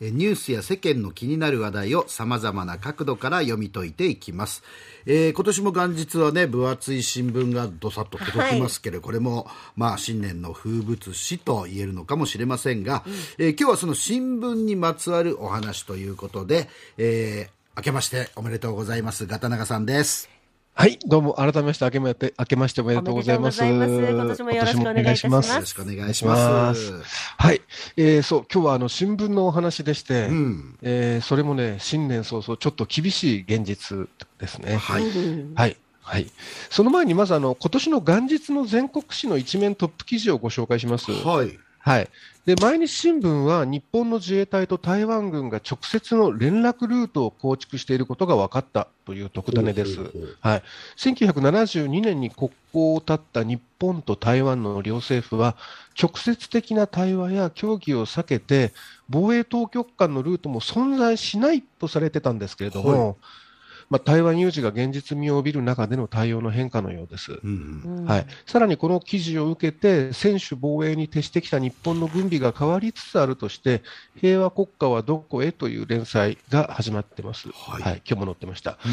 [0.00, 4.62] ニュースや世間の気になる話題をさまざまな角度から読み解いていきます、
[5.06, 13.12] えー、今年も元日はね分厚い新聞がどさっと届きますけれど、はい、これもまあ新年の風物詩と言えるのかもしれませんが、うん、
[13.44, 19.26] えー、今日はその新聞にまつわるお話ということで、えー、明けましておめでとうございます。
[19.26, 20.37] ガタナガさんです
[20.78, 23.66] はい、どうも改めまして明けまして明けましておめでとうございます。
[23.66, 23.84] 今
[24.28, 25.52] 年もよろしくお願いいたします。
[25.52, 26.92] よろしくお願いします。
[27.36, 27.62] はい、
[27.96, 34.76] えー、そう今日はあの新聞のお話でして、うん、えー、それもね新年早々ちょっと厳しい現実ですね。
[34.76, 35.02] はい、
[35.56, 35.76] はい。
[36.00, 36.30] はい、
[36.70, 41.10] その前にまずあの今年の元日の全国紙の一面トップ記事をご紹介します。
[41.10, 41.58] はい。
[41.80, 42.08] はい。
[42.48, 50.00] で、毎日新聞は日本の自衛隊と台湾軍が直接の連絡ルートを構築していることが分かったという特ダネです。
[50.40, 50.62] はい。
[50.96, 55.56] 1972年に国交を絶った日本と台湾の両政府は、
[56.02, 58.72] 直接的な対話や協議を避けて、
[59.10, 63.16] 防衛当局間のルートも存在しないとされてたんですけれども、はい
[63.90, 67.40] まあ、台湾有事が現実味を帯びる中での対応の変化のようです。
[67.42, 73.82] うんはい、さらにこの記事を受けて、専守防衛に徹してきた日本の軍備が変わりつつあるとして、
[74.20, 77.48] 平和国家はどこへという連載が始まってます。
[77.48, 78.78] はい、はい、今日も載ってました。
[78.84, 78.92] うん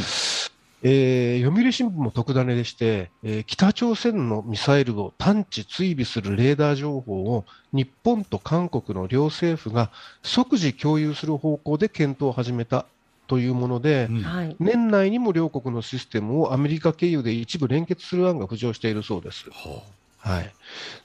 [0.88, 9.90] えー、読売新聞も特ダネでして、えー、北朝鮮のミサイルを探知、追尾するレーダー情報を日本と韓国の両政府が
[10.22, 12.86] 即時共有する方向で検討を始めた
[13.28, 19.50] というもので、うん、年内にも両国のシステムをアメリカ経由で一部連結する案が浮上しているそうです。
[19.50, 19.82] は
[20.24, 20.54] あ、はい、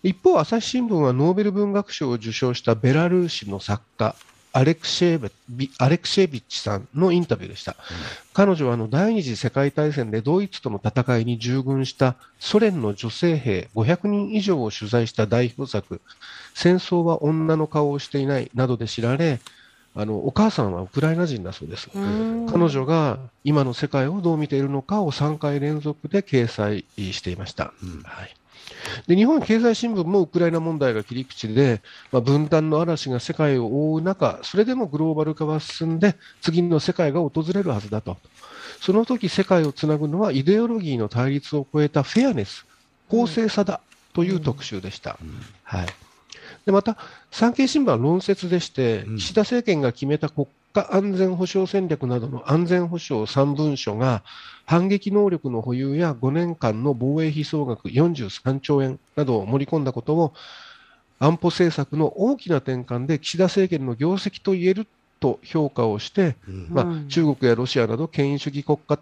[0.03, 4.15] 一方、朝日新聞はノーベル文学賞を受賞したベラルーシの作家、
[4.53, 7.73] アレクシェービアレクシェービッチさんのインタビューでした。
[7.73, 7.97] うん、
[8.33, 16.01] 彼女はあの第二次世界大戦でドイツとの戦いに従軍したソ連の女性兵500人以上を取材した代表作、
[16.55, 19.39] 戦争は女の顔をしていないなどで知られ、
[19.97, 21.89] あのお母さんはウクライナ人だそうです。
[22.53, 27.73] 彼女が今の世界をどう見ているのかを3回連続で掲載していました。
[27.83, 28.35] うん、はい
[29.07, 31.81] で日本経済新聞もウクライナ問題が切り口で、
[32.13, 38.17] まあ、分断の嵐が世界を覆う中、それでもグローバル化は進んで、次の世界が訪れるはずだと。
[38.81, 42.65] その時世界をつなぐのはイデオロギーの対立を超えたフェアネス、
[43.09, 43.81] 公正さだ
[44.15, 45.19] という特集でした。
[45.21, 45.87] うんうん、はい
[46.71, 46.97] でまた、
[47.33, 54.23] 産経新聞は論説でして、岸田政権が決めた国家安全保障戦略などの安全保障3文書が、
[54.67, 60.33] 反撃能力の保有や5年間の防衛費総額43兆円などを盛り込んだことを、
[61.19, 64.87] 安保政策の大きな転換で岸田政権の業績と言える
[65.19, 68.97] と評価をして、うん、まあ、中国やロシアなど権威主義国家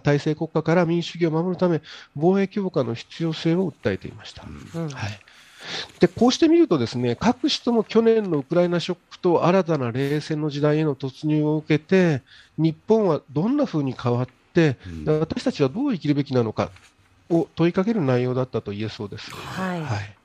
[0.00, 1.80] 体制国家から民主主義を守るため
[2.14, 4.44] 防衛強化の必要性を訴えていました。
[4.74, 5.20] うん、はい
[6.00, 12.22] でこうしてみると、ですね各市とも去年のウクライナショックと新たな冷戦の時代への突入を受けて、
[12.58, 16.70] 日本はどんなふうに変わって、うん、私たちはどう生きるべきなのか
[17.30, 19.30] を問いかける内容だったと言えそうです。
[19.30, 20.16] はい、はい、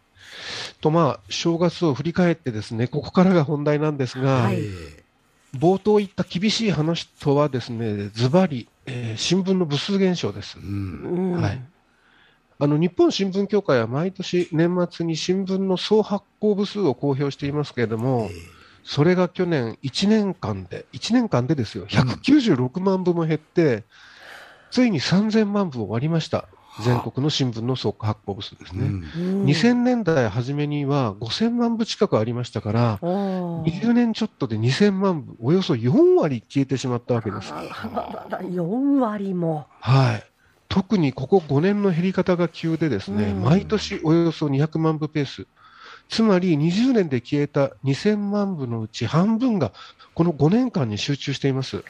[0.82, 4.60] と、まあ、正月を振り返って、ですねここからが本題なんですが、はい、
[5.56, 10.58] 冒頭言った厳しい話とは、ですねズバリ、えー、新聞の部数減少です。
[10.60, 11.62] うん、はい
[12.60, 18.32] あの日本新聞協会は毎年年末に新聞の総発行部数を公表していますけれども、
[18.84, 23.84] それが去年1年間で、1年間でですよ、196万部も減って、
[24.72, 26.46] ついに3000万部を割りました。
[26.84, 28.86] 全国の新聞の総発行部数ですね。
[28.86, 37.52] うん、2000年代初めには5000万部近くありましたから、20年ちょっとで2000万部、およそ4割消えてしまったわけです。
[37.52, 39.68] 4割も。
[39.82, 40.24] はい。
[40.70, 45.48] 特にここ5年の減り方が急でですね、うん、毎年およそ200万部ペース、
[46.10, 49.72] つまり20年で消えた2000万部のうち半分が
[50.14, 51.84] この5年間に集中しています。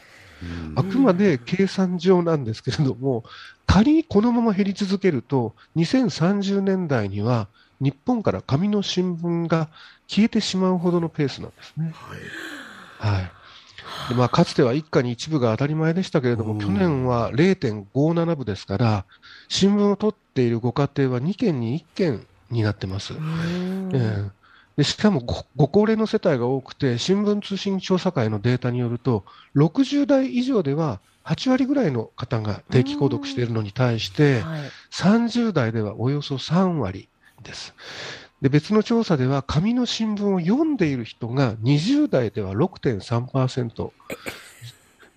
[0.76, 3.24] あくまで計算上なんですけれども、
[3.66, 7.48] 仮にこのまま減り続けると、2030年代には
[7.80, 9.70] 日本から紙の新聞が
[10.08, 11.94] 消えてしまうほどのペースなんですね。
[13.00, 13.37] はい、はい
[14.10, 19.06] でまあ、かつては一家に一部が当たり前でしたけれども、去年は0.57部ですから、
[19.50, 23.14] 新聞を取っているご家庭は2件に1件になってます。
[23.14, 24.30] えー、
[24.78, 29.26] でしかもごご高齢の世帯が多くて、新聞通信調査会のデータによると、
[29.56, 34.62] 60代以上では8割ぐらいの方が定期購読しているのに対して、はい、
[34.92, 37.10] 30代ではおよそ3割
[37.44, 37.74] です。
[38.42, 43.92] で別の調査では紙の新聞を読んでいる人が20代では6.3%、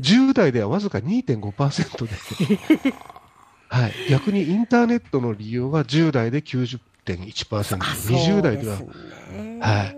[0.00, 2.92] 10代ではわずか2.5%で、
[3.68, 8.76] はい、逆にインターネットの利用は10代で90.1%、20代では、
[9.60, 9.96] はい、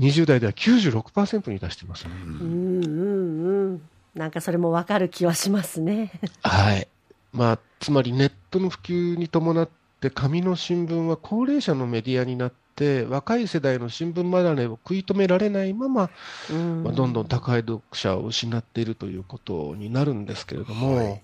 [0.00, 3.82] 20代では96%に達してます、ね、うんうんうん。
[4.14, 6.10] なんかそれもわかる気はしますね。
[6.42, 6.88] はい。
[7.32, 9.68] まあ、つまりネットの普及に伴っ
[10.00, 12.63] て、紙の新聞は高齢者のメディアになって、
[13.08, 16.10] 若い世代の新聞離れを食い止められないまま、
[16.50, 21.22] うんまあ、どんどん高い読者を失っているということになるんですけれども、はい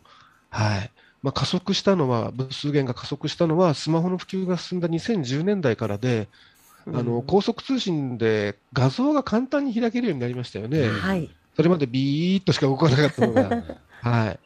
[0.50, 0.90] はい。
[1.22, 6.28] まあ、加速したのは、部数減が加速したのは、スマホの普及が進んだ2010年代からで、
[6.86, 10.88] あの高速通信で画像が簡単に開けるようになりましたよね。
[10.88, 11.30] はい。
[11.54, 13.62] それまでビーッとしか動かなかったのが。
[14.00, 14.38] はい。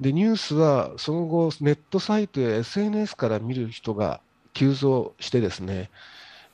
[0.00, 4.20] で、ニュースはその後、ネットサイトや SNS から見る人が
[4.52, 5.90] 急増してですね、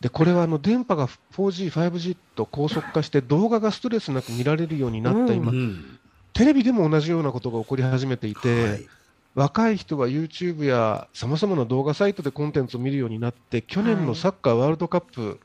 [0.04, 5.98] で、これはあの電波が 4G、5G と高速化して動画がストレスなく見られるようになった今、うん
[6.34, 8.88] テレビでも同じようなことが起こり始めていて、はい。
[9.36, 15.38] 若い人は YouTube やさまざまな動画サイトでコンテンツを見るようになって、去年のサッカーワールドカップ、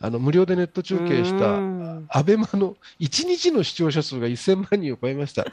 [0.00, 2.06] あの無料でネット中継したうん。
[2.08, 5.42] アベマの1日の視聴者数が1000万人を超えました。
[5.42, 5.52] はい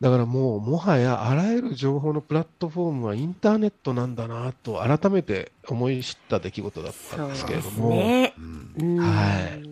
[0.00, 8.34] だからもう、もはやあらゆる情報のプラットフォームはインターネットなんだなと改めて思い知った出来事だったんですけれども、ね。
[8.38, 8.98] うんうん。
[8.98, 9.66] はい。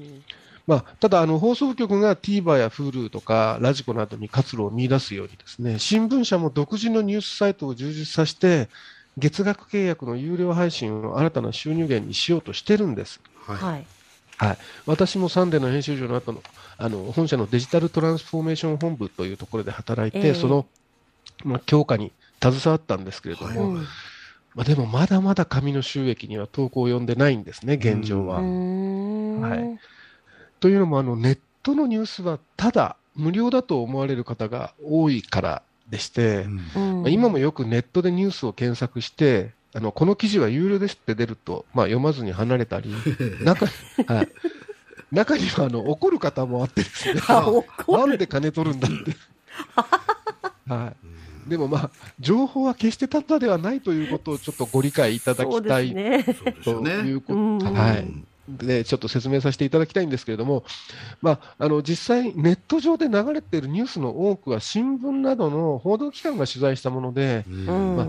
[0.67, 8.71] まあ、ただあの、放送局が TVer や Hulu とかラジコなどに活路を見出すようにですね、新聞社も独自のニュースサイトを充実させて、
[9.19, 13.21] 月額契約の有料配信を新たな収入源にしようとしてるんです。
[13.47, 13.87] はい
[14.39, 14.49] はい。
[14.49, 16.43] はい、私もサンデーの編集長の後の
[16.77, 20.35] あの本社のデジタルトランスフォーメーション本部というところで働いて、ええ。
[20.35, 20.67] その、
[21.45, 23.87] まあ、強化に携わったんですけれども、うん。
[24.55, 28.41] まあ、でもまだまだ紙の収益には投稿を読んでないんですね、現状は。
[28.41, 29.79] はい。
[30.61, 37.03] というのもあの、ネットのニュースはただ無料だと思われる方が多いからでして、うんうん。
[37.03, 42.95] まあ今もよくネットでニュースを検索して、あのこの記事は有料ですって出ると、まあ、読まずに離れたり、
[43.43, 43.67] 中,、
[44.07, 44.29] はい、
[45.11, 47.21] 中にはあの怒る方もあってですね、
[47.89, 49.17] なんで金取るんだって。
[50.73, 50.95] は
[51.47, 51.91] い、でもまあ、
[52.21, 56.25] 情報は決してただではないということをちょっとご理解いただきたいね。
[56.63, 57.59] ということ、うん。
[57.59, 58.09] はい、
[58.49, 60.65] でちょっと説明させていただきたいんですけれども、
[61.21, 68.07] まあ、あの実際、ネット上で流れているニュースの多くは、新聞などの報道機関が取材したもので、ま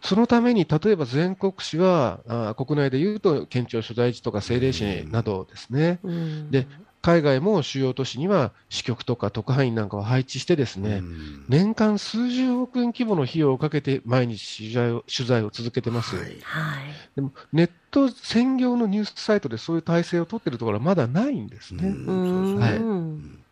[0.00, 6.50] そのために例えば全国紙は、あ国内でいうと県庁所在地とか政令市などですね、うん。
[6.50, 6.68] で
[7.00, 11.48] 海外も主要都市には支局とか特派員なんかを配置してですね、うん。
[11.48, 16.16] 年間数十億円規模の費用をかけて毎日取材を取材を続けてます。
[16.16, 16.40] はい。
[16.40, 17.10] はい。
[17.16, 21.98] でもネット専業のニュースサイトでそういう体制を取ってるところはまだないんですね。
[22.06, 22.24] うん。
[22.24, 22.86] そうですね。
[22.86, 23.47] うん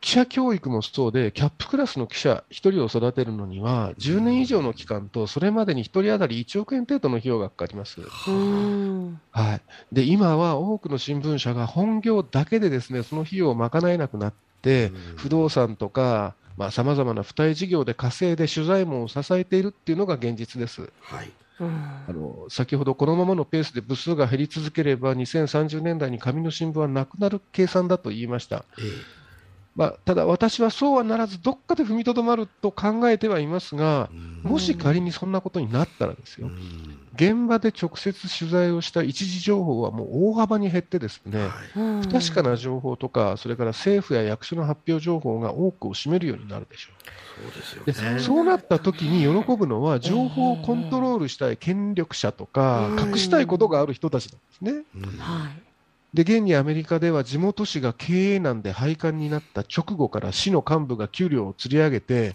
[0.00, 8.00] 記者教育もそうで、キャップクラスの記者1人を育てるのには、10年以上の期間と、それまでに1人当たり1億円程度の費用がかかります。
[8.26, 9.20] うん。
[9.30, 9.60] はい、
[9.92, 15.14] で今は多くの新聞社が本業だけでですねその費用を賄えなくなって、うん。
[15.16, 16.36] 不動産とか
[16.70, 20.92] さまざ、まな付帯事業で稼いで取材網を支えているっていうのが現実です。
[20.98, 21.32] はい。
[21.60, 21.68] うん。
[22.06, 29.04] あの先ほどこのままのペースで部数が減り続ければ2030年代に紙の新聞はなくなる計算だと言いました、え
[29.78, 37.08] まあ、ただ私はそうはならずどっかで踏みとどまると考えてはいますがえもし仮にそんなことになったらですよ、うん。
[37.14, 41.54] 現場で直接取材をした一時情報はもう大幅に減ってですね、
[42.00, 46.92] 不確かな情報とか、それから政府や役所の発表情報が多くを占めるようになるでしょ
[47.34, 47.52] そうう。
[47.52, 47.94] ですよね。
[47.94, 53.14] でそうなった時に喜ぶのは、情報をコントロールしたい権力者とかう、ん。
[53.14, 54.86] 隠したいことがある人たちなんですね。
[54.94, 55.08] うん。
[55.18, 55.67] はい。
[56.14, 62.34] で、現にアメリカでは地元紙が経営難で廃刊になった直後から市の幹部が給料を釣り上げて、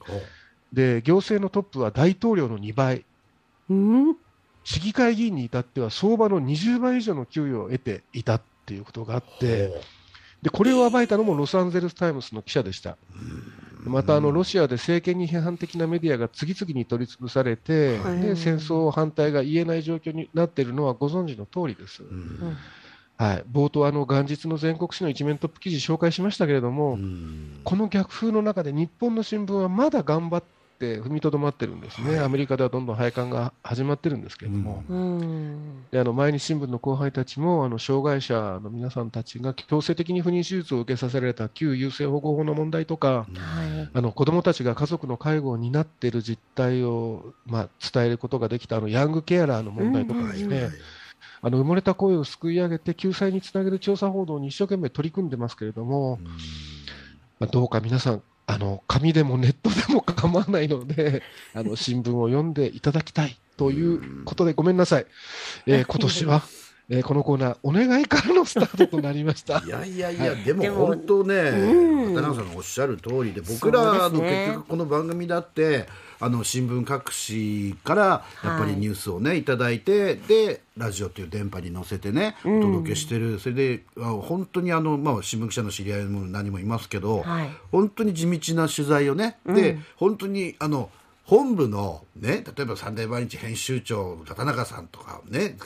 [0.71, 3.05] で、行政のトップは大統領の2倍、
[3.69, 4.15] うん。
[4.63, 9.81] 市議会議員に至っては相場の20倍以上の給与を得ていたっていうことがあって、
[10.41, 12.97] でこれを暴いたのもロサンゼルス・タイムズの記者でした。
[13.83, 18.21] またあのロシアで政権に批判的なメディアが次々に取り潰されて、はい。
[18.21, 22.03] で戦争反対が言えない状況になっているのはご存知の通りです。
[22.03, 22.57] うん
[23.17, 27.61] はい、冒頭あの元日の全国紙の一面トップ記事紹介しましたけれども、うん。
[27.63, 30.43] この逆風の中で日本の新聞はまだ頑張っ
[30.79, 32.25] て踏みとどまってるんですね、はい。
[32.25, 34.83] アメリカではどんどん廃刊が始まってるんですけれども。
[34.89, 35.85] うん。
[35.91, 43.89] であの毎日新聞の後輩たちもあの障害者の皆さんたちが強制的に不妊手術を受けさせられた旧優生保護法の問題とか、はい。
[43.93, 50.63] あの子どもたちが家族の介護を担っている実態を、まあ、伝えることができたあのヤングケアラーの問題とかですね、うん。
[50.63, 50.71] はい
[51.45, 56.19] あの埋もれた声をすくい上げて救済につなげる調査報道に一生懸命取り組んでますけれども、
[57.37, 61.21] まあ、どうか皆さんあの紙でもネットでも構わないので
[61.53, 65.05] あの新聞を読んでいただきたいということでごめんなさい、
[65.67, 66.43] えー 今年は
[66.89, 69.63] えー、このコーナー、お願いからのスタートとなりました。
[69.65, 71.35] いやいやいや、はい、でも本当ね、
[72.13, 75.87] 渡辺さんがおっしゃる通りで、僕らの結局この番組だって、
[76.23, 90.89] あの新聞各紙からやっぱりニュースをね、はい、いただいてでラジオという電波に乗せてねお届けしてる、うん、それで本当にあの、まあ、新聞記者の知り合いも何もいますけど、はい、本当に地道な取材をね、うん、で本当にあの
[91.23, 95.57] 本部のね例えば「サンデー毎日」編集長の高中さんとかね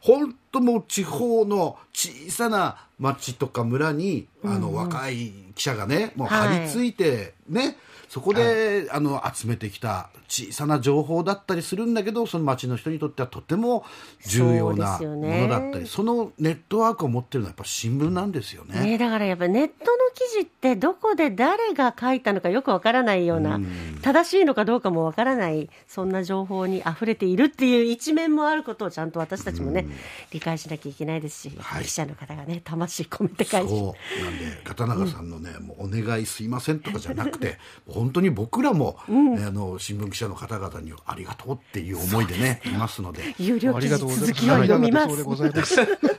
[0.00, 7.76] 本当もう地方の小さな町とか村に、あの若い記者がねもう張り付いてね、はい
[8.10, 13.84] そこで、あの集めてきた小さな情報だったりするんだけどその町の人にとってはとても
[14.26, 18.80] 重要なものだったりそ,、のネットワークを持ってるのはやっぱ新聞なんですよね。
[18.80, 23.60] ねだからやっぱネットの記事ってどこで誰が書いたのかよくわからないような、う
[24.02, 29.86] 正しいのかどうかもわからないそんな情報に溢れているっていう一面もあることをちゃんと私たちもね、
[30.32, 45.24] 理解しなきゃいけないですし、はい、記者の方がね魂込めて書いてそうなんで片永さんのね、もうお願いすいませんとかじゃなくて本当に僕らも、うん、あの新聞記者の方々にありがとうっていう思いでねいますので有料記事続きは読みます。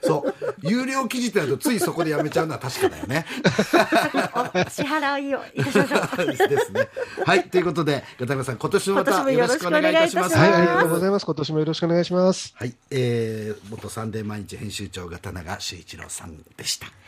[0.01, 0.33] そう。
[0.63, 3.25] 有料記事ってなるとついそこでやめちゃうのは確かだよね。
[4.69, 6.25] 支払いをいたしましょう。
[6.50, 6.88] ですね。
[7.25, 10.38] はいということで片山さん今年もまたよろしくお願いいたします。
[10.38, 11.25] はいありがとうございます。
[11.25, 12.54] 今年もよろしくお願いします。
[12.56, 16.92] はい、えー、元サンデー毎日編集長片永修一郎さんでした